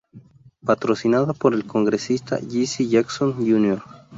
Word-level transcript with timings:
Patrocinado 0.65 1.35
por 1.35 1.53
el 1.53 1.67
congresista 1.67 2.39
Jesse 2.39 2.89
Jackson, 2.89 3.35
Jr. 3.35 3.83